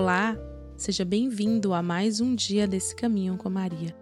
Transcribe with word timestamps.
Olá, 0.00 0.34
seja 0.78 1.04
bem-vindo 1.04 1.74
a 1.74 1.82
mais 1.82 2.22
um 2.22 2.34
dia 2.34 2.66
desse 2.66 2.96
caminho 2.96 3.36
com 3.36 3.50
Maria. 3.50 3.94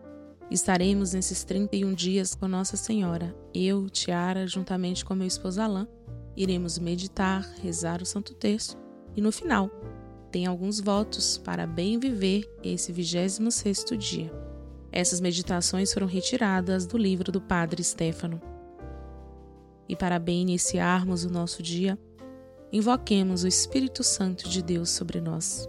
Estaremos 0.48 1.12
nesses 1.12 1.42
31 1.42 1.92
dias 1.92 2.36
com 2.36 2.46
Nossa 2.46 2.76
Senhora. 2.76 3.34
Eu, 3.52 3.90
Tiara, 3.90 4.46
juntamente 4.46 5.04
com 5.04 5.16
meu 5.16 5.26
esposo 5.26 5.60
Alain, 5.60 5.88
iremos 6.36 6.78
meditar, 6.78 7.42
rezar 7.60 8.00
o 8.00 8.06
Santo 8.06 8.32
Terço 8.32 8.78
e 9.16 9.20
no 9.20 9.32
final 9.32 9.68
tem 10.30 10.46
alguns 10.46 10.78
votos 10.78 11.36
para 11.36 11.66
bem 11.66 11.98
viver 11.98 12.48
esse 12.62 12.92
26º 12.92 13.96
dia. 13.96 14.32
Essas 14.92 15.20
meditações 15.20 15.92
foram 15.92 16.06
retiradas 16.06 16.86
do 16.86 16.96
livro 16.96 17.32
do 17.32 17.40
Padre 17.40 17.82
Stefano. 17.82 18.40
E 19.88 19.96
para 19.96 20.20
bem 20.20 20.42
iniciarmos 20.42 21.24
o 21.24 21.28
nosso 21.28 21.60
dia, 21.60 21.98
invoquemos 22.72 23.42
o 23.42 23.48
Espírito 23.48 24.04
Santo 24.04 24.48
de 24.48 24.62
Deus 24.62 24.90
sobre 24.90 25.20
nós. 25.20 25.68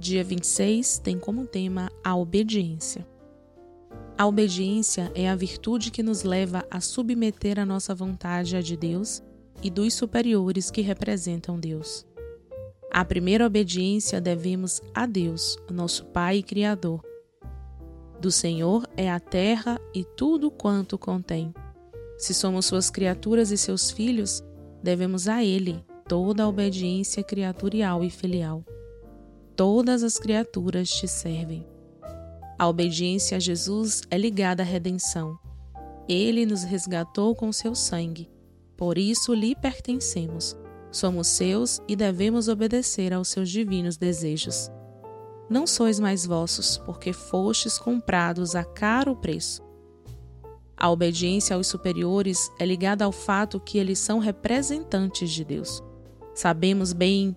Dia 0.00 0.24
26 0.24 0.98
tem 1.00 1.18
como 1.18 1.46
tema 1.46 1.92
a 2.02 2.16
obediência. 2.16 3.06
A 4.16 4.26
obediência 4.26 5.12
é 5.14 5.28
a 5.28 5.36
virtude 5.36 5.90
que 5.90 6.02
nos 6.02 6.22
leva 6.22 6.66
a 6.70 6.80
submeter 6.80 7.58
a 7.58 7.66
nossa 7.66 7.94
vontade 7.94 8.56
à 8.56 8.62
de 8.62 8.78
Deus 8.78 9.22
e 9.62 9.68
dos 9.68 9.92
superiores 9.92 10.70
que 10.70 10.80
representam 10.80 11.60
Deus. 11.60 12.06
A 12.90 13.04
primeira 13.04 13.44
obediência 13.44 14.22
devemos 14.22 14.80
a 14.94 15.04
Deus, 15.04 15.58
nosso 15.70 16.06
Pai 16.06 16.38
e 16.38 16.42
Criador. 16.42 17.04
Do 18.22 18.32
Senhor 18.32 18.88
é 18.96 19.10
a 19.10 19.20
terra 19.20 19.78
e 19.94 20.02
tudo 20.02 20.50
quanto 20.50 20.96
contém. 20.96 21.52
Se 22.16 22.32
somos 22.32 22.64
suas 22.64 22.88
criaturas 22.88 23.50
e 23.50 23.58
seus 23.58 23.90
filhos, 23.90 24.42
devemos 24.82 25.28
a 25.28 25.44
Ele 25.44 25.84
toda 26.08 26.44
a 26.44 26.48
obediência 26.48 27.22
criatorial 27.22 28.02
e 28.02 28.08
filial 28.08 28.64
todas 29.60 30.02
as 30.02 30.18
criaturas 30.18 30.88
te 30.88 31.06
servem. 31.06 31.66
A 32.58 32.66
obediência 32.66 33.36
a 33.36 33.38
Jesus 33.38 34.00
é 34.10 34.16
ligada 34.16 34.62
à 34.62 34.64
redenção. 34.64 35.38
Ele 36.08 36.46
nos 36.46 36.62
resgatou 36.62 37.34
com 37.36 37.52
seu 37.52 37.74
sangue, 37.74 38.30
por 38.74 38.96
isso 38.96 39.34
lhe 39.34 39.54
pertencemos. 39.54 40.56
Somos 40.90 41.26
seus 41.26 41.78
e 41.86 41.94
devemos 41.94 42.48
obedecer 42.48 43.12
aos 43.12 43.28
seus 43.28 43.50
divinos 43.50 43.98
desejos. 43.98 44.70
Não 45.46 45.66
sois 45.66 46.00
mais 46.00 46.24
vossos, 46.24 46.78
porque 46.78 47.12
fostes 47.12 47.76
comprados 47.76 48.54
a 48.56 48.64
caro 48.64 49.14
preço. 49.14 49.60
A 50.74 50.88
obediência 50.88 51.54
aos 51.54 51.66
superiores 51.66 52.50
é 52.58 52.64
ligada 52.64 53.04
ao 53.04 53.12
fato 53.12 53.60
que 53.60 53.76
eles 53.76 53.98
são 53.98 54.20
representantes 54.20 55.30
de 55.30 55.44
Deus. 55.44 55.82
Sabemos 56.34 56.94
bem 56.94 57.36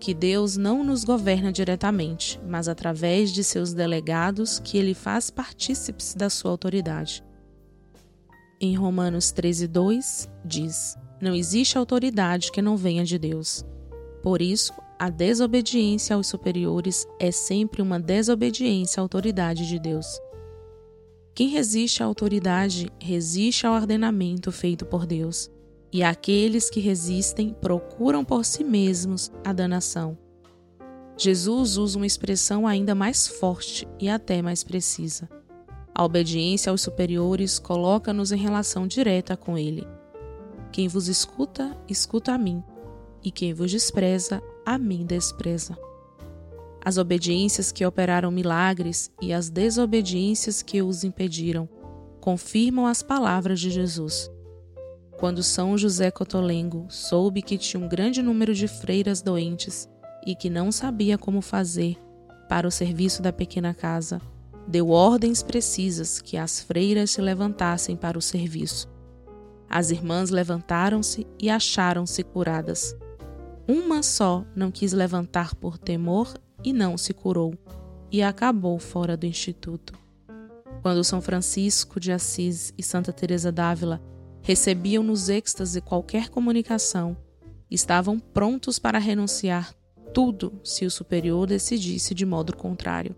que 0.00 0.12
Deus 0.12 0.56
não 0.56 0.84
nos 0.84 1.04
governa 1.04 1.52
diretamente, 1.52 2.40
mas 2.46 2.68
através 2.68 3.32
de 3.32 3.42
seus 3.42 3.72
delegados 3.72 4.58
que 4.58 4.76
ele 4.76 4.94
faz 4.94 5.30
partícipes 5.30 6.14
da 6.14 6.28
sua 6.28 6.50
autoridade. 6.50 7.24
Em 8.60 8.74
Romanos 8.76 9.32
13:2 9.32 10.28
diz: 10.44 10.96
Não 11.20 11.34
existe 11.34 11.78
autoridade 11.78 12.52
que 12.52 12.62
não 12.62 12.76
venha 12.76 13.04
de 13.04 13.18
Deus. 13.18 13.64
Por 14.22 14.40
isso, 14.40 14.72
a 14.98 15.10
desobediência 15.10 16.16
aos 16.16 16.26
superiores 16.26 17.06
é 17.18 17.30
sempre 17.30 17.82
uma 17.82 18.00
desobediência 18.00 19.00
à 19.00 19.02
autoridade 19.02 19.66
de 19.66 19.78
Deus. 19.78 20.06
Quem 21.34 21.48
resiste 21.48 22.02
à 22.02 22.06
autoridade 22.06 22.90
resiste 23.00 23.66
ao 23.66 23.74
ordenamento 23.74 24.52
feito 24.52 24.86
por 24.86 25.04
Deus 25.04 25.50
e 25.94 26.02
aqueles 26.02 26.68
que 26.68 26.80
resistem 26.80 27.54
procuram 27.60 28.24
por 28.24 28.44
si 28.44 28.64
mesmos 28.64 29.30
a 29.44 29.52
danação. 29.52 30.18
Jesus 31.16 31.76
usa 31.76 31.96
uma 31.96 32.04
expressão 32.04 32.66
ainda 32.66 32.96
mais 32.96 33.28
forte 33.28 33.86
e 34.00 34.08
até 34.08 34.42
mais 34.42 34.64
precisa. 34.64 35.28
A 35.94 36.04
obediência 36.04 36.70
aos 36.70 36.80
superiores 36.80 37.60
coloca-nos 37.60 38.32
em 38.32 38.36
relação 38.36 38.88
direta 38.88 39.36
com 39.36 39.56
Ele. 39.56 39.86
Quem 40.72 40.88
vos 40.88 41.06
escuta, 41.06 41.78
escuta 41.88 42.32
a 42.32 42.38
mim, 42.38 42.60
e 43.22 43.30
quem 43.30 43.54
vos 43.54 43.70
despreza, 43.70 44.42
a 44.66 44.76
mim 44.76 45.06
despreza. 45.06 45.78
As 46.84 46.98
obediências 46.98 47.70
que 47.70 47.86
operaram 47.86 48.32
milagres 48.32 49.12
e 49.22 49.32
as 49.32 49.48
desobediências 49.48 50.60
que 50.60 50.82
os 50.82 51.04
impediram 51.04 51.68
confirmam 52.20 52.84
as 52.84 53.00
palavras 53.00 53.60
de 53.60 53.70
Jesus. 53.70 54.33
Quando 55.18 55.42
São 55.42 55.78
José 55.78 56.10
Cotolengo 56.10 56.86
soube 56.88 57.40
que 57.40 57.56
tinha 57.56 57.82
um 57.82 57.88
grande 57.88 58.22
número 58.22 58.54
de 58.54 58.66
freiras 58.66 59.22
doentes 59.22 59.88
e 60.26 60.34
que 60.34 60.50
não 60.50 60.72
sabia 60.72 61.16
como 61.16 61.40
fazer 61.40 61.96
para 62.48 62.66
o 62.66 62.70
serviço 62.70 63.22
da 63.22 63.32
pequena 63.32 63.72
casa, 63.72 64.20
deu 64.66 64.90
ordens 64.90 65.42
precisas 65.42 66.20
que 66.20 66.36
as 66.36 66.60
freiras 66.60 67.12
se 67.12 67.20
levantassem 67.20 67.96
para 67.96 68.18
o 68.18 68.22
serviço. 68.22 68.88
As 69.68 69.90
irmãs 69.90 70.30
levantaram-se 70.30 71.26
e 71.40 71.48
acharam-se 71.48 72.22
curadas. 72.22 72.96
Uma 73.66 74.02
só 74.02 74.44
não 74.54 74.70
quis 74.70 74.92
levantar 74.92 75.54
por 75.54 75.78
temor 75.78 76.34
e 76.62 76.72
não 76.72 76.98
se 76.98 77.14
curou, 77.14 77.54
e 78.10 78.22
acabou 78.22 78.78
fora 78.78 79.16
do 79.16 79.26
instituto. 79.26 79.94
Quando 80.82 81.02
São 81.02 81.20
Francisco 81.20 81.98
de 81.98 82.12
Assis 82.12 82.74
e 82.76 82.82
Santa 82.82 83.12
Teresa 83.12 83.50
d'Ávila 83.50 84.00
recebiam 84.44 85.02
nos 85.02 85.30
êxtase 85.30 85.80
qualquer 85.80 86.28
comunicação, 86.28 87.16
estavam 87.70 88.18
prontos 88.20 88.78
para 88.78 88.98
renunciar 88.98 89.74
tudo 90.12 90.60
se 90.62 90.84
o 90.84 90.90
superior 90.90 91.46
decidisse 91.46 92.14
de 92.14 92.26
modo 92.26 92.54
contrário, 92.54 93.16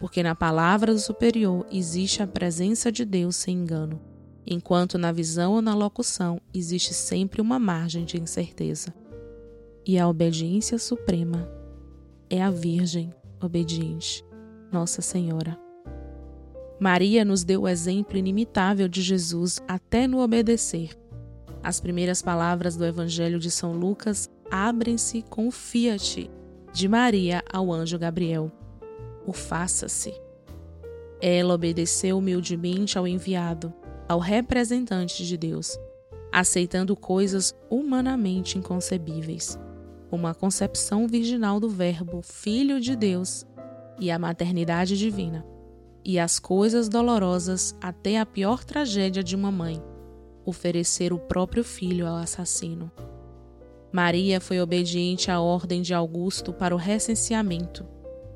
porque 0.00 0.22
na 0.22 0.34
palavra 0.34 0.92
do 0.92 0.98
superior 0.98 1.66
existe 1.70 2.22
a 2.22 2.26
presença 2.26 2.90
de 2.90 3.04
Deus 3.04 3.36
sem 3.36 3.58
engano, 3.58 4.00
enquanto 4.46 4.96
na 4.96 5.12
visão 5.12 5.52
ou 5.52 5.62
na 5.62 5.74
locução 5.74 6.40
existe 6.52 6.94
sempre 6.94 7.42
uma 7.42 7.58
margem 7.58 8.06
de 8.06 8.18
incerteza. 8.18 8.92
E 9.86 9.98
a 9.98 10.08
obediência 10.08 10.78
suprema 10.78 11.46
é 12.30 12.42
a 12.42 12.50
Virgem 12.50 13.12
obediente, 13.38 14.24
Nossa 14.72 15.02
Senhora. 15.02 15.63
Maria 16.78 17.24
nos 17.24 17.44
deu 17.44 17.62
o 17.62 17.68
exemplo 17.68 18.18
inimitável 18.18 18.88
de 18.88 19.00
Jesus 19.00 19.60
até 19.68 20.06
no 20.06 20.18
obedecer. 20.18 20.90
As 21.62 21.80
primeiras 21.80 22.20
palavras 22.20 22.76
do 22.76 22.84
Evangelho 22.84 23.38
de 23.38 23.50
São 23.50 23.72
Lucas 23.72 24.28
abrem-se 24.50 25.22
com 25.22 25.46
o 25.46 25.52
fiat 25.52 26.30
de 26.72 26.88
Maria 26.88 27.42
ao 27.50 27.72
anjo 27.72 27.98
Gabriel. 27.98 28.50
O 29.24 29.32
faça-se. 29.32 30.12
Ela 31.22 31.54
obedeceu 31.54 32.18
humildemente 32.18 32.98
ao 32.98 33.06
enviado, 33.06 33.72
ao 34.08 34.18
representante 34.18 35.24
de 35.24 35.36
Deus, 35.36 35.78
aceitando 36.30 36.96
coisas 36.96 37.54
humanamente 37.70 38.58
inconcebíveis, 38.58 39.58
como 40.10 40.26
a 40.26 40.34
concepção 40.34 41.06
virginal 41.06 41.60
do 41.60 41.68
Verbo, 41.68 42.20
Filho 42.20 42.80
de 42.80 42.94
Deus, 42.96 43.46
e 43.98 44.10
a 44.10 44.18
maternidade 44.18 44.98
divina 44.98 45.53
e 46.04 46.18
as 46.18 46.38
coisas 46.38 46.88
dolorosas 46.88 47.74
até 47.80 48.18
a 48.18 48.26
pior 48.26 48.62
tragédia 48.62 49.22
de 49.22 49.34
uma 49.34 49.50
mãe 49.50 49.82
oferecer 50.44 51.12
o 51.12 51.18
próprio 51.18 51.64
filho 51.64 52.06
ao 52.06 52.16
assassino. 52.16 52.90
Maria 53.92 54.40
foi 54.40 54.60
obediente 54.60 55.30
à 55.30 55.40
ordem 55.40 55.80
de 55.80 55.94
Augusto 55.94 56.52
para 56.52 56.74
o 56.74 56.78
recenseamento, 56.78 57.86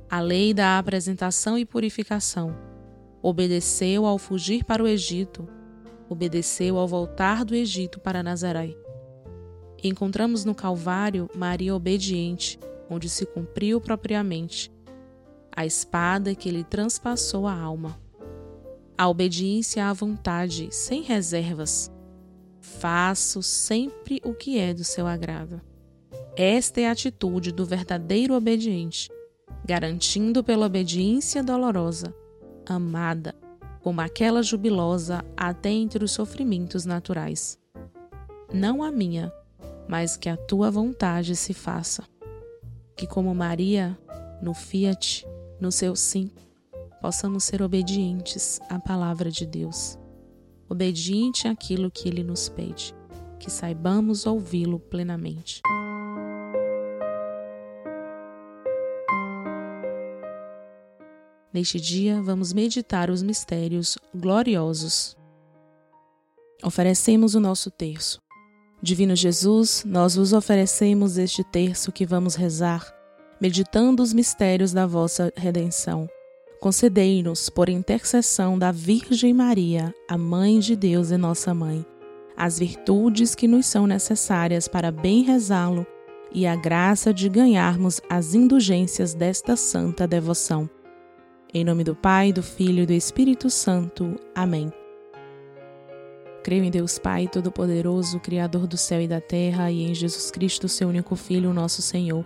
à 0.09 0.21
lei 0.21 0.55
da 0.55 0.79
apresentação 0.79 1.59
e 1.59 1.67
purificação. 1.67 2.57
Obedeceu 3.21 4.07
ao 4.07 4.17
fugir 4.19 4.65
para 4.65 4.83
o 4.83 4.87
Egito, 4.87 5.49
obedeceu 6.09 6.79
ao 6.79 6.87
voltar 6.87 7.45
do 7.45 7.55
Egito 7.55 8.01
para 8.01 8.23
Nazaré. 8.23 8.75
Encontramos 9.83 10.45
no 10.45 10.55
Calvário 10.55 11.29
Maria 11.35 11.75
obediente, 11.75 12.59
onde 12.89 13.09
se 13.09 13.27
cumpriu 13.27 13.81
propriamente 13.81 14.73
a 15.59 15.67
espada 15.67 16.37
que 16.37 16.53
lhe 16.53 16.63
transpassou 16.63 17.45
a 17.45 17.53
alma. 17.53 18.01
A 18.97 19.09
obediência 19.09 19.87
à 19.87 19.93
vontade, 19.93 20.69
sem 20.71 21.03
reservas. 21.03 21.91
Faço 22.61 23.43
sempre 23.43 24.21
o 24.25 24.33
que 24.33 24.57
é 24.57 24.73
do 24.73 24.85
seu 24.85 25.05
agrado. 25.05 25.61
Esta 26.37 26.83
é 26.83 26.87
a 26.87 26.93
atitude 26.93 27.51
do 27.51 27.67
verdadeiro 27.67 28.35
obediente, 28.35 29.11
garantindo 29.65 30.45
pela 30.45 30.67
obediência 30.67 31.43
dolorosa, 31.43 32.15
amada, 32.65 33.35
como 33.83 34.01
aquela 34.01 34.45
jubilosa 34.45 35.25
até 35.37 35.71
entre 35.71 36.05
os 36.05 36.13
sofrimentos 36.13 36.85
naturais. 36.85 37.59
Não 38.55 38.81
a 38.81 38.93
minha, 38.93 39.33
mas 39.89 40.17
que 40.17 40.29
a 40.29 40.37
tua 40.37 40.71
vontade 40.71 41.35
se 41.35 41.53
faça. 41.53 42.05
Que, 42.97 43.09
como 43.09 43.35
Maria, 43.35 43.99
no 44.41 44.55
fiat, 44.55 45.27
no 45.61 45.73
seu 45.73 45.97
sim, 45.97 46.31
possamos 47.01 47.45
ser 47.45 47.63
obedientes 47.63 48.61
à 48.69 48.79
palavra 48.79 49.31
de 49.31 49.47
Deus, 49.47 49.99
obediente 50.69 51.49
àquilo 51.49 51.91
que 51.91 52.09
ele 52.09 52.23
nos 52.23 52.49
pede, 52.49 52.95
que 53.39 53.51
saibamos 53.51 54.27
ouvi-lo 54.27 54.79
plenamente. 54.79 55.61
Neste 61.53 61.81
dia, 61.81 62.23
vamos 62.23 62.53
meditar 62.53 63.11
os 63.11 63.23
mistérios 63.23 63.99
gloriosos. 64.15 65.17
Oferecemos 66.63 67.35
o 67.35 67.41
nosso 67.41 67.71
terço. 67.71 68.21
Divino 68.81 69.17
Jesus, 69.17 69.83
nós 69.85 70.15
vos 70.15 70.33
oferecemos 70.33 71.19
este 71.19 71.43
terço 71.43 71.91
que 71.91 72.07
vamos 72.07 72.37
rezar, 72.37 72.87
meditando 73.41 74.03
os 74.03 74.13
mistérios 74.13 74.73
da 74.73 74.87
vossa 74.87 75.33
redenção. 75.37 76.09
Concedei-nos, 76.61 77.49
por 77.49 77.69
intercessão 77.69 78.59
da 78.59 78.73
Virgem 78.73 79.33
Maria, 79.33 79.95
a 80.09 80.19
Mãe 80.19 80.59
de 80.59 80.75
Deus 80.75 81.11
e 81.11 81.17
nossa 81.17 81.55
Mãe, 81.55 81.85
as 82.37 82.59
virtudes 82.59 83.35
que 83.35 83.47
nos 83.47 83.67
são 83.67 83.87
necessárias 83.87 84.67
para 84.67 84.91
bem 84.91 85.23
rezá-lo 85.23 85.87
e 86.33 86.47
a 86.47 86.57
graça 86.57 87.15
de 87.15 87.29
ganharmos 87.29 88.01
as 88.11 88.35
indulgências 88.35 89.15
desta 89.15 89.57
santa 89.57 90.07
devoção 90.07 90.69
em 91.53 91.65
nome 91.65 91.83
do 91.83 91.95
Pai, 91.95 92.33
do 92.33 92.43
Filho 92.43 92.83
e 92.83 92.87
do 92.87 92.93
Espírito 92.93 93.49
Santo. 93.49 94.17
Amém. 94.35 94.71
Creio 96.43 96.65
em 96.65 96.71
Deus 96.71 96.99
Pai 96.99 97.27
Todo-Poderoso, 97.27 98.21
Criador 98.21 98.67
do 98.67 98.77
céu 98.77 99.01
e 99.01 99.09
da 99.09 99.21
terra, 99.21 99.71
e 99.71 99.83
em 99.83 99.95
Jesus 99.95 100.31
Cristo, 100.31 100.69
seu 100.69 100.89
único 100.89 101.17
Filho, 101.17 101.53
nosso 101.55 101.81
Senhor, 101.81 102.25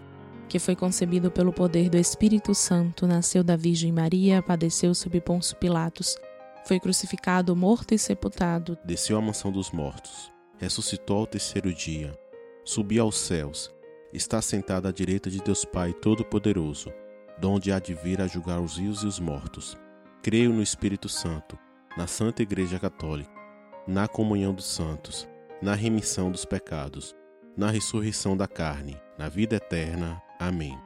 que 0.52 0.58
foi 0.58 0.76
concebido 0.76 1.31
pelo 1.31 1.50
poder 1.50 1.88
do 1.88 1.96
Espírito 1.96 2.54
Santo, 2.54 3.06
nasceu 3.06 3.43
da 3.43 3.56
Virgem 3.56 3.90
Maria, 3.90 4.43
padeceu 4.43 4.94
sob 4.94 5.19
Ponço 5.19 5.56
Pilatos, 5.56 6.14
foi 6.66 6.78
crucificado, 6.78 7.56
morto 7.56 7.94
e 7.94 7.99
sepultado, 7.99 8.76
desceu 8.84 9.16
à 9.16 9.20
mansão 9.22 9.50
dos 9.50 9.70
mortos, 9.70 10.31
ressuscitou 10.58 11.20
ao 11.20 11.26
terceiro 11.26 11.72
dia, 11.72 12.14
subiu 12.64 13.04
aos 13.04 13.16
céus, 13.16 13.72
está 14.12 14.43
sentado 14.43 14.87
à 14.87 14.93
direita 14.93 15.31
de 15.31 15.40
Deus 15.40 15.64
Pai 15.64 15.94
Todo-Poderoso 15.94 16.93
donde 17.38 17.72
há 17.72 17.78
de 17.78 17.94
vir 17.94 18.20
a 18.20 18.26
julgar 18.26 18.60
os 18.60 18.76
vivos 18.76 19.02
e 19.02 19.06
os 19.06 19.19
mortos. 19.19 19.76
Creio 20.22 20.52
no 20.52 20.62
Espírito 20.62 21.08
Santo, 21.08 21.58
na 21.96 22.06
Santa 22.06 22.43
Igreja 22.43 22.78
Católica, 22.78 23.32
na 23.84 24.06
comunhão 24.06 24.55
dos 24.55 24.66
santos, 24.66 25.28
na 25.60 25.75
remissão 25.75 26.31
dos 26.31 26.44
pecados, 26.44 27.16
na 27.56 27.69
ressurreição 27.70 28.37
da 28.37 28.46
carne, 28.46 28.96
na 29.19 29.28
vida 29.28 29.56
eterna. 29.56 30.22
Amém. 30.42 30.76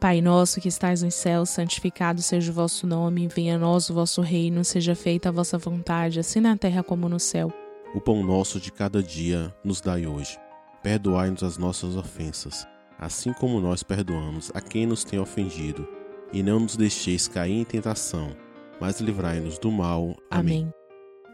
Pai 0.00 0.20
nosso 0.20 0.60
que 0.60 0.68
estais 0.68 1.02
nos 1.02 1.14
céus, 1.14 1.50
santificado 1.50 2.20
seja 2.20 2.50
o 2.50 2.54
vosso 2.54 2.86
nome, 2.86 3.28
venha 3.28 3.54
a 3.54 3.58
nós 3.58 3.88
o 3.88 3.94
vosso 3.94 4.20
reino, 4.20 4.64
seja 4.64 4.94
feita 4.94 5.28
a 5.28 5.32
vossa 5.32 5.56
vontade, 5.56 6.20
assim 6.20 6.40
na 6.40 6.56
terra 6.56 6.82
como 6.82 7.08
no 7.08 7.18
céu. 7.18 7.52
O 7.94 8.00
pão 8.00 8.22
nosso 8.22 8.60
de 8.60 8.72
cada 8.72 9.02
dia 9.02 9.54
nos 9.64 9.80
dai 9.80 10.06
hoje. 10.06 10.36
Perdoai-nos 10.82 11.42
as 11.42 11.56
nossas 11.56 11.96
ofensas, 11.96 12.66
assim 12.98 13.32
como 13.32 13.60
nós 13.60 13.82
perdoamos 13.82 14.50
a 14.52 14.60
quem 14.60 14.84
nos 14.84 15.04
tem 15.04 15.18
ofendido 15.18 15.88
e 16.32 16.42
não 16.42 16.60
nos 16.60 16.76
deixeis 16.76 17.28
cair 17.28 17.54
em 17.54 17.64
tentação, 17.64 18.36
mas 18.80 19.00
livrai-nos 19.00 19.58
do 19.58 19.70
mal. 19.70 20.16
Amém. 20.28 20.62
Amém. 20.62 20.74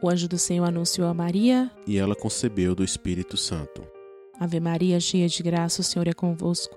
O 0.03 0.09
anjo 0.09 0.29
do 0.29 0.39
Senhor 0.39 0.65
anunciou 0.65 1.09
a 1.09 1.15
Maria, 1.15 1.71
e 1.87 1.99
ela 1.99 2.15
concebeu 2.15 2.75
do 2.75 2.85
Espírito 2.85 3.37
Santo. 3.37 3.83
Ave 4.39 4.61
Maria, 4.61 5.01
cheia 5.01 5.29
de 5.29 5.43
graça, 5.43 5.81
o 5.81 5.85
Senhor 5.85 6.07
é 6.07 6.13
convosco. 6.13 6.77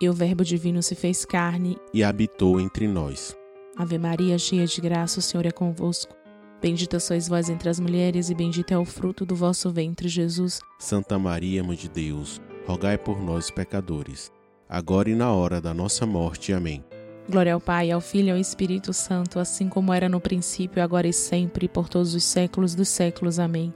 E 0.00 0.08
o 0.08 0.14
Verbo 0.14 0.42
Divino 0.42 0.82
se 0.82 0.94
fez 0.94 1.26
carne 1.26 1.76
e 1.92 2.02
habitou 2.02 2.58
entre 2.58 2.88
nós. 2.88 3.36
Ave 3.76 3.98
Maria, 3.98 4.38
cheia 4.38 4.66
de 4.66 4.80
graça, 4.80 5.18
o 5.18 5.22
Senhor 5.22 5.44
é 5.44 5.50
convosco. 5.50 6.16
Bendita 6.62 6.98
sois 6.98 7.28
vós 7.28 7.50
entre 7.50 7.68
as 7.68 7.78
mulheres, 7.78 8.30
e 8.30 8.34
bendito 8.34 8.72
é 8.72 8.78
o 8.78 8.84
fruto 8.86 9.26
do 9.26 9.36
vosso 9.36 9.70
ventre, 9.70 10.08
Jesus. 10.08 10.60
Santa 10.78 11.18
Maria, 11.18 11.62
Mãe 11.62 11.76
de 11.76 11.86
Deus, 11.86 12.40
rogai 12.66 12.96
por 12.96 13.22
nós, 13.22 13.50
pecadores, 13.50 14.32
agora 14.66 15.10
e 15.10 15.14
na 15.14 15.32
hora 15.32 15.60
da 15.60 15.74
nossa 15.74 16.06
morte. 16.06 16.50
Amém. 16.54 16.82
Glória 17.28 17.52
ao 17.52 17.60
Pai, 17.60 17.90
ao 17.90 18.00
Filho 18.00 18.28
e 18.28 18.30
ao 18.30 18.38
Espírito 18.38 18.94
Santo, 18.94 19.38
assim 19.38 19.68
como 19.68 19.92
era 19.92 20.08
no 20.08 20.20
princípio, 20.20 20.82
agora 20.82 21.08
e 21.08 21.12
sempre, 21.12 21.68
por 21.68 21.90
todos 21.90 22.14
os 22.14 22.24
séculos 22.24 22.74
dos 22.74 22.88
séculos. 22.88 23.38
Amém. 23.38 23.72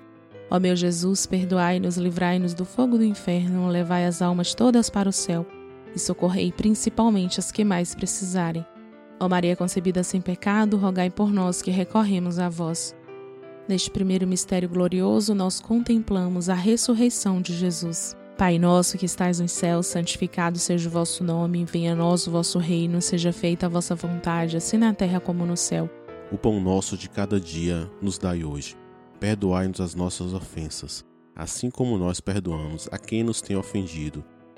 Ó 0.51 0.59
meu 0.59 0.75
Jesus, 0.75 1.27
perdoai-nos, 1.27 1.99
livrai-nos 1.99 2.55
do 2.55 2.65
fogo 2.65 2.97
do 2.97 3.05
inferno, 3.05 3.69
levai 3.69 4.07
as 4.07 4.23
almas 4.23 4.55
todas 4.55 4.89
para 4.89 5.09
o 5.09 5.13
céu 5.13 5.47
e 5.95 5.99
socorrei 5.99 6.53
principalmente 6.53 7.41
as 7.41 7.53
que 7.53 7.65
mais 7.65 7.95
precisarem. 7.95 8.65
Ó 9.21 9.29
Maria 9.29 9.57
concebida 9.57 10.03
sem 10.03 10.21
pecado, 10.21 10.77
rogai 10.77 11.11
por 11.11 11.33
nós 11.33 11.63
que 11.63 11.71
recorremos 11.71 12.39
a 12.39 12.49
vós. 12.49 12.95
Neste 13.67 13.91
primeiro 13.91 14.27
mistério 14.27 14.69
glorioso, 14.69 15.35
nós 15.35 15.61
contemplamos 15.61 16.49
a 16.49 16.55
ressurreição 16.55 17.41
de 17.41 17.55
Jesus. 17.57 18.15
Pai 18.37 18.59
nosso 18.59 18.99
que 18.99 19.07
estais 19.07 19.39
nos 19.39 19.53
céus, 19.53 19.87
santificado 19.87 20.59
seja 20.59 20.89
o 20.89 20.93
vosso 20.93 21.23
nome, 21.23 21.65
venha 21.65 21.93
a 21.93 21.97
nós 21.97 22.27
o 22.27 22.33
vosso 22.33 22.59
reino, 22.59 23.01
seja 23.01 23.33
feita 23.33 23.67
a 23.67 23.69
vossa 23.69 23.95
vontade, 23.95 24.57
assim 24.57 24.77
na 24.77 24.93
terra 24.93 25.21
como 25.21 25.47
no 25.47 25.57
céu. 25.57 25.89
O 26.33 26.37
pão 26.37 26.61
nosso 26.61 26.97
de 26.97 27.09
cada 27.09 27.41
dia 27.41 27.89
nos 28.03 28.19
dai 28.19 28.43
hoje. 28.43 28.77
Perdoai-nos 29.21 29.81
as 29.81 29.95
nossas 29.95 30.35
ofensas, 30.35 31.05
assim 31.35 31.71
como 31.71 31.97
nós 31.97 32.21
perdoamos 32.21 32.89
a 32.91 32.99
quem 32.99 33.23
nos 33.23 33.41
tem 33.41 33.57
ofendido, 33.57 34.25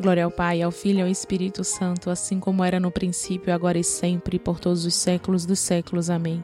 Glória 0.00 0.24
ao 0.24 0.30
Pai, 0.30 0.62
ao 0.62 0.70
Filho 0.70 1.00
e 1.00 1.02
ao 1.02 1.08
Espírito 1.08 1.64
Santo, 1.64 2.08
assim 2.08 2.38
como 2.38 2.62
era 2.62 2.78
no 2.78 2.88
princípio, 2.88 3.52
agora 3.52 3.78
e 3.78 3.82
sempre, 3.82 4.38
por 4.38 4.60
todos 4.60 4.84
os 4.84 4.94
séculos 4.94 5.44
dos 5.44 5.58
séculos. 5.58 6.08
Amém. 6.08 6.42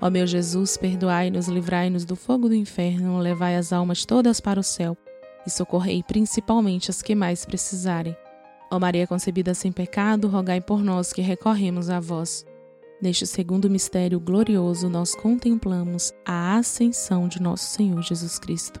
Ó 0.00 0.08
meu 0.08 0.24
Jesus, 0.24 0.76
perdoai-nos, 0.76 1.48
livrai-nos 1.48 2.04
do 2.04 2.14
fogo 2.14 2.48
do 2.48 2.54
inferno, 2.54 3.18
levai 3.18 3.56
as 3.56 3.72
almas 3.72 4.04
todas 4.04 4.40
para 4.40 4.60
o 4.60 4.62
céu 4.62 4.96
e 5.44 5.50
socorrei 5.50 6.02
principalmente 6.04 6.90
as 6.90 7.02
que 7.02 7.14
mais 7.14 7.44
precisarem. 7.44 8.16
Ó 8.70 8.78
Maria 8.78 9.06
concebida 9.06 9.52
sem 9.52 9.72
pecado, 9.72 10.28
rogai 10.28 10.60
por 10.60 10.82
nós 10.82 11.12
que 11.12 11.22
recorremos 11.22 11.90
a 11.90 11.98
vós. 11.98 12.46
Neste 13.00 13.26
segundo 13.26 13.68
mistério 13.68 14.20
glorioso, 14.20 14.88
nós 14.88 15.12
contemplamos 15.12 16.12
a 16.24 16.56
ascensão 16.56 17.26
de 17.26 17.42
nosso 17.42 17.66
Senhor 17.66 18.00
Jesus 18.00 18.38
Cristo. 18.38 18.80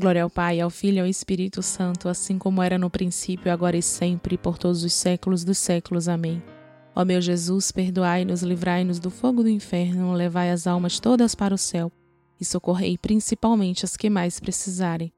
Glória 0.00 0.22
ao 0.22 0.30
Pai, 0.30 0.58
ao 0.60 0.70
Filho 0.70 0.96
e 0.96 1.00
ao 1.00 1.06
Espírito 1.06 1.62
Santo, 1.62 2.08
assim 2.08 2.38
como 2.38 2.62
era 2.62 2.78
no 2.78 2.88
princípio, 2.88 3.52
agora 3.52 3.76
e 3.76 3.82
sempre, 3.82 4.38
por 4.38 4.56
todos 4.56 4.82
os 4.82 4.94
séculos 4.94 5.44
dos 5.44 5.58
séculos. 5.58 6.08
Amém. 6.08 6.42
Ó 6.96 7.04
meu 7.04 7.20
Jesus, 7.20 7.70
perdoai-nos, 7.70 8.42
livrai-nos 8.42 8.98
do 8.98 9.10
fogo 9.10 9.42
do 9.42 9.48
inferno, 9.48 10.14
levai 10.14 10.50
as 10.50 10.66
almas 10.66 10.98
todas 10.98 11.34
para 11.34 11.54
o 11.54 11.58
céu 11.58 11.92
e 12.40 12.44
socorrei 12.46 12.96
principalmente 12.96 13.84
as 13.84 13.94
que 13.94 14.08
mais 14.08 14.40
precisarem. 14.40 15.12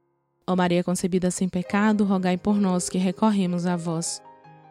Ó 0.48 0.56
Maria 0.56 0.82
concebida 0.82 1.30
sem 1.30 1.48
pecado, 1.48 2.02
rogai 2.02 2.36
por 2.36 2.56
nós 2.56 2.88
que 2.88 2.98
recorremos 2.98 3.66
a 3.66 3.76
vós. 3.76 4.20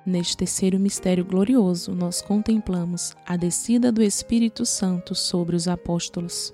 Neste 0.05 0.35
terceiro 0.35 0.77
mistério 0.77 1.23
glorioso, 1.23 1.95
nós 1.95 2.21
contemplamos 2.21 3.15
a 3.25 3.37
descida 3.37 3.93
do 3.93 4.03
Espírito 4.03 4.65
Santo 4.65 5.15
sobre 5.15 5.55
os 5.55 5.69
apóstolos. 5.69 6.53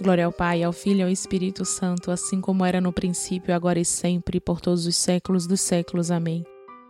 Glória 0.00 0.26
ao 0.26 0.32
Pai, 0.32 0.62
ao 0.62 0.72
Filho 0.72 1.00
e 1.00 1.02
ao 1.02 1.08
Espírito 1.08 1.64
Santo, 1.64 2.10
assim 2.10 2.40
como 2.40 2.64
era 2.64 2.80
no 2.80 2.92
princípio, 2.92 3.54
agora 3.54 3.78
e 3.78 3.84
sempre, 3.84 4.40
por 4.40 4.60
todos 4.60 4.86
os 4.86 4.96
séculos 4.96 5.46
dos 5.46 5.60
séculos. 5.60 6.10
Amém. 6.10 6.44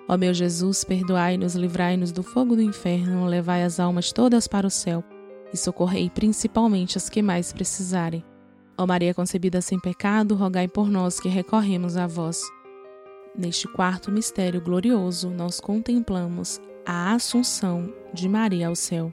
Ó 0.09 0.17
meu 0.17 0.35
Jesus, 0.35 0.85
perdoai-nos, 0.85 1.55
livrai-nos 1.55 2.13
do 2.13 2.23
fogo 2.23 2.57
do 2.57 2.63
inferno, 2.63 3.27
levai 3.27 3.63
as 3.63 3.79
almas 3.79 4.13
todas 4.13 4.49
para 4.49 4.67
o 4.67 4.71
céu 4.71 5.05
e 5.53 5.57
socorrei 5.57 6.11
principalmente 6.11 6.97
as 6.97 7.09
que 7.09 7.23
mais 7.23 7.53
precisarem. 7.53 8.25
Ó 8.77 8.87
Maria 8.87 9.15
concebida 9.15 9.61
sem 9.61 9.79
pecado, 9.79 10.35
rogai 10.35 10.67
por 10.67 10.89
nós 10.91 11.21
que 11.21 11.29
recorremos 11.29 11.97
a 11.97 12.07
vós. 12.07 12.43
Neste 13.37 13.69
quarto 13.69 14.11
mistério 14.11 14.61
glorioso, 14.61 15.31
nós 15.31 15.61
contemplamos 15.61 16.61
a 16.85 17.15
Assunção 17.15 17.93
de 18.13 18.29
Maria 18.29 18.69
ao 18.69 18.75
céu. 18.75 19.13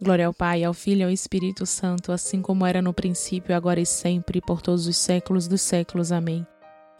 Glória 0.00 0.28
ao 0.28 0.32
Pai, 0.32 0.62
ao 0.62 0.72
Filho 0.72 1.00
e 1.00 1.04
ao 1.04 1.10
Espírito 1.10 1.66
Santo, 1.66 2.12
assim 2.12 2.40
como 2.40 2.64
era 2.64 2.80
no 2.80 2.94
princípio, 2.94 3.54
agora 3.54 3.80
e 3.80 3.86
sempre, 3.86 4.40
por 4.40 4.62
todos 4.62 4.86
os 4.86 4.96
séculos 4.96 5.48
dos 5.48 5.60
séculos. 5.60 6.12
Amém. 6.12 6.46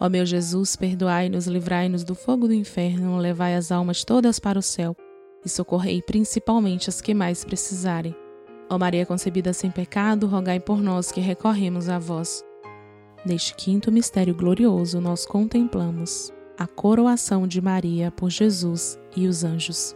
Ó 0.01 0.09
meu 0.09 0.25
Jesus, 0.25 0.75
perdoai-nos, 0.75 1.47
livrai-nos 1.47 2.03
do 2.03 2.13
fogo 2.13 2.45
do 2.47 2.53
inferno, 2.53 3.17
levai 3.17 3.55
as 3.55 3.71
almas 3.71 4.03
todas 4.03 4.37
para 4.37 4.59
o 4.59 4.61
céu 4.61 4.95
e 5.45 5.47
socorrei 5.47 6.01
principalmente 6.01 6.89
as 6.89 6.99
que 6.99 7.13
mais 7.13 7.45
precisarem. 7.45 8.13
Ó 8.69 8.77
Maria 8.77 9.05
concebida 9.05 9.53
sem 9.53 9.71
pecado, 9.71 10.27
rogai 10.27 10.59
por 10.59 10.81
nós 10.81 11.09
que 11.09 11.21
recorremos 11.21 11.87
a 11.87 11.97
vós. 11.99 12.43
Neste 13.25 13.55
quinto 13.55 13.91
mistério 13.91 14.35
glorioso, 14.35 14.99
nós 14.99 15.25
contemplamos 15.25 16.33
a 16.57 16.67
coroação 16.67 17.47
de 17.47 17.61
Maria 17.61 18.11
por 18.11 18.29
Jesus 18.29 18.99
e 19.15 19.25
os 19.25 19.45
anjos. 19.45 19.95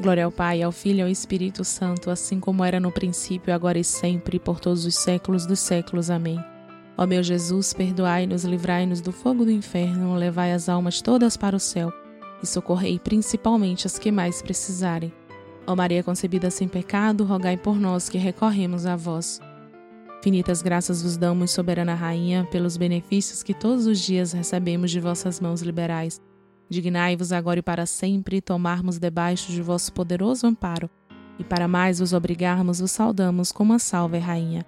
Glória 0.00 0.24
ao 0.24 0.32
Pai, 0.32 0.60
ao 0.60 0.72
Filho 0.72 0.98
e 0.98 1.02
ao 1.02 1.08
Espírito 1.08 1.64
Santo, 1.64 2.10
assim 2.10 2.40
como 2.40 2.64
era 2.64 2.80
no 2.80 2.90
princípio, 2.90 3.54
agora 3.54 3.78
e 3.78 3.84
sempre, 3.84 4.40
por 4.40 4.58
todos 4.58 4.84
os 4.84 4.96
séculos 4.96 5.46
dos 5.46 5.60
séculos. 5.60 6.10
Amém. 6.10 6.38
Ó 6.96 7.06
meu 7.06 7.22
Jesus, 7.22 7.72
perdoai-nos, 7.72 8.44
livrai-nos 8.44 9.00
do 9.00 9.12
fogo 9.12 9.44
do 9.44 9.50
inferno, 9.50 10.14
levai 10.14 10.52
as 10.52 10.68
almas 10.68 11.00
todas 11.00 11.36
para 11.36 11.56
o 11.56 11.60
céu 11.60 11.92
e 12.42 12.46
socorrei 12.46 12.98
principalmente 12.98 13.86
as 13.86 13.98
que 13.98 14.10
mais 14.10 14.42
precisarem. 14.42 15.12
Ó 15.66 15.74
Maria 15.74 16.02
concebida 16.02 16.50
sem 16.50 16.68
pecado, 16.68 17.24
rogai 17.24 17.56
por 17.56 17.78
nós 17.78 18.08
que 18.08 18.18
recorremos 18.18 18.86
a 18.86 18.96
vós. 18.96 19.40
Infinitas 20.20 20.62
graças 20.62 21.02
vos 21.02 21.16
damos, 21.16 21.50
soberana 21.50 21.94
Rainha, 21.94 22.48
pelos 22.50 22.76
benefícios 22.76 23.42
que 23.42 23.54
todos 23.54 23.86
os 23.86 23.98
dias 24.00 24.32
recebemos 24.32 24.90
de 24.90 25.00
vossas 25.00 25.40
mãos 25.40 25.62
liberais. 25.62 26.20
Dignai-vos 26.74 27.30
agora 27.30 27.60
e 27.60 27.62
para 27.62 27.86
sempre 27.86 28.40
tomarmos 28.40 28.98
debaixo 28.98 29.52
de 29.52 29.62
vosso 29.62 29.92
poderoso 29.92 30.44
amparo, 30.44 30.90
e 31.38 31.44
para 31.44 31.68
mais 31.68 32.00
vos 32.00 32.12
obrigarmos, 32.12 32.80
vos 32.80 32.90
saudamos 32.90 33.52
como 33.52 33.74
a 33.74 33.78
salve, 33.78 34.18
Rainha. 34.18 34.66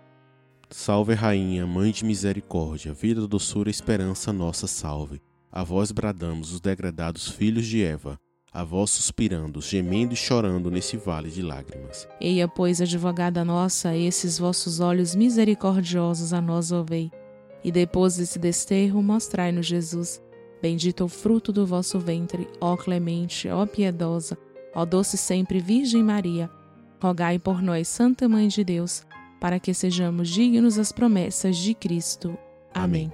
Salve, 0.71 1.15
Rainha, 1.15 1.67
Mãe 1.67 1.91
de 1.91 2.05
Misericórdia, 2.05 2.93
vida, 2.93 3.27
doçura, 3.27 3.69
esperança, 3.69 4.33
nossa 4.33 4.69
salve. 4.69 5.21
A 5.51 5.65
vós 5.65 5.91
bradamos 5.91 6.53
os 6.53 6.61
degradados 6.61 7.29
filhos 7.29 7.67
de 7.67 7.83
Eva, 7.83 8.17
a 8.53 8.63
vós 8.63 8.91
suspirando, 8.91 9.61
gemendo 9.61 10.15
e 10.15 10.17
chorando 10.17 10.71
nesse 10.71 10.97
vale 10.97 11.29
de 11.29 11.43
lágrimas. 11.43 12.07
Eia, 12.21 12.47
pois, 12.47 12.81
advogada 12.81 13.45
nossa, 13.45 13.97
esses 13.97 14.39
vossos 14.39 14.79
olhos 14.79 15.17
misericordiosos 15.17 16.33
a 16.33 16.41
nós 16.41 16.71
ouvei. 16.71 17.11
E 17.65 17.73
depois 17.73 18.17
desse 18.17 18.39
desterro, 18.39 19.03
mostrai-nos 19.03 19.67
Jesus. 19.67 20.25
Bendito 20.61 21.05
o 21.05 21.09
fruto 21.09 21.53
do 21.53 21.67
vosso 21.67 21.99
ventre, 21.99 22.49
ó 22.61 22.77
clemente, 22.77 23.49
ó 23.49 23.67
piedosa, 23.67 24.39
ó 24.75 24.85
doce 24.85 25.17
sempre 25.17 25.61
Virgem 25.61 26.03
Maria. 26.03 26.51
Rogai 27.01 27.39
por 27.39 27.63
nós, 27.63 27.89
Santa 27.89 28.29
Mãe 28.29 28.49
de 28.49 28.65
Deus, 28.65 29.05
para 29.41 29.61
que 29.61 29.75
sejamos 29.75 30.29
dignos 30.29 30.77
das 30.77 30.93
promessas 30.93 31.57
de 31.57 31.75
Cristo. 31.75 32.37
Amém. 32.73 33.13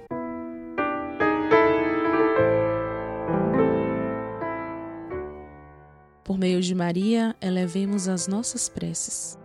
Por 6.23 6.37
meio 6.37 6.61
de 6.61 6.73
Maria, 6.73 7.35
elevemos 7.41 8.07
as 8.07 8.27
nossas 8.27 8.69
preces. 8.69 9.37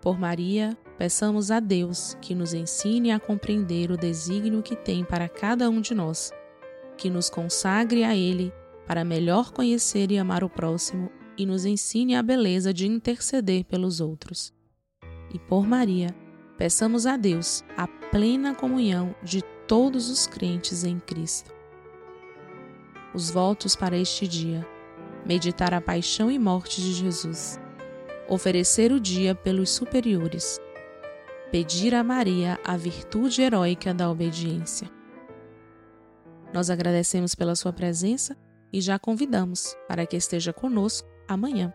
Por 0.00 0.18
Maria, 0.18 0.78
peçamos 0.96 1.50
a 1.50 1.60
Deus 1.60 2.16
que 2.22 2.34
nos 2.34 2.54
ensine 2.54 3.10
a 3.10 3.18
compreender 3.18 3.90
o 3.90 3.96
desígnio 3.96 4.62
que 4.62 4.76
tem 4.76 5.04
para 5.04 5.28
cada 5.28 5.68
um 5.68 5.80
de 5.80 5.94
nós, 5.94 6.32
que 7.00 7.08
nos 7.08 7.30
consagre 7.30 8.04
a 8.04 8.14
Ele 8.14 8.52
para 8.86 9.04
melhor 9.04 9.52
conhecer 9.52 10.12
e 10.12 10.18
amar 10.18 10.44
o 10.44 10.50
próximo 10.50 11.10
e 11.34 11.46
nos 11.46 11.64
ensine 11.64 12.14
a 12.14 12.22
beleza 12.22 12.74
de 12.74 12.86
interceder 12.86 13.64
pelos 13.64 14.02
outros. 14.02 14.52
E 15.32 15.38
por 15.38 15.66
Maria, 15.66 16.14
peçamos 16.58 17.06
a 17.06 17.16
Deus 17.16 17.64
a 17.74 17.88
plena 17.88 18.54
comunhão 18.54 19.14
de 19.22 19.40
todos 19.66 20.10
os 20.10 20.26
crentes 20.26 20.84
em 20.84 21.00
Cristo. 21.00 21.50
Os 23.14 23.30
votos 23.30 23.74
para 23.74 23.96
este 23.96 24.28
dia: 24.28 24.66
meditar 25.24 25.72
a 25.72 25.80
paixão 25.80 26.30
e 26.30 26.38
morte 26.38 26.82
de 26.82 26.92
Jesus, 26.92 27.58
oferecer 28.28 28.92
o 28.92 29.00
dia 29.00 29.34
pelos 29.34 29.70
superiores, 29.70 30.60
pedir 31.50 31.94
a 31.94 32.04
Maria 32.04 32.60
a 32.62 32.76
virtude 32.76 33.40
heróica 33.40 33.94
da 33.94 34.10
obediência. 34.10 34.99
Nós 36.52 36.70
agradecemos 36.70 37.34
pela 37.34 37.54
sua 37.54 37.72
presença 37.72 38.36
e 38.72 38.80
já 38.80 38.98
convidamos 38.98 39.76
para 39.88 40.06
que 40.06 40.16
esteja 40.16 40.52
conosco 40.52 41.08
amanhã, 41.28 41.72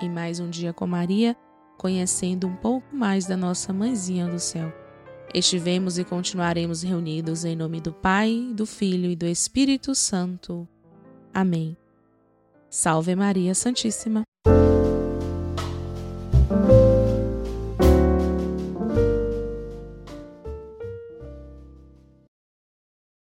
em 0.00 0.10
mais 0.10 0.40
um 0.40 0.50
dia 0.50 0.72
com 0.72 0.86
Maria, 0.86 1.36
conhecendo 1.78 2.46
um 2.46 2.56
pouco 2.56 2.94
mais 2.94 3.26
da 3.26 3.36
nossa 3.36 3.72
mãezinha 3.72 4.26
do 4.26 4.38
céu. 4.38 4.72
Estivemos 5.34 5.98
e 5.98 6.04
continuaremos 6.04 6.82
reunidos 6.82 7.44
em 7.44 7.56
nome 7.56 7.80
do 7.80 7.92
Pai, 7.92 8.50
do 8.54 8.64
Filho 8.64 9.10
e 9.10 9.16
do 9.16 9.26
Espírito 9.26 9.94
Santo. 9.94 10.66
Amém. 11.34 11.76
Salve 12.70 13.14
Maria 13.14 13.54
Santíssima. 13.54 14.22